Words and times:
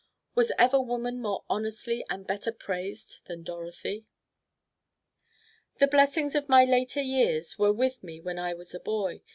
Was 0.33 0.51
ever 0.57 0.81
woman 0.81 1.21
more 1.21 1.43
honestly 1.47 2.03
and 2.09 2.25
better 2.25 2.51
praised 2.51 3.19
than 3.27 3.43
Dorothy? 3.43 4.07
"The 5.77 5.85
blessings 5.85 6.33
of 6.33 6.49
my 6.49 6.65
later 6.65 7.01
years 7.03 7.59
Were 7.59 7.71
with 7.71 8.03
me 8.03 8.19
when 8.19 8.39
I 8.39 8.55
was 8.55 8.73
a 8.73 8.79
boy. 8.79 9.21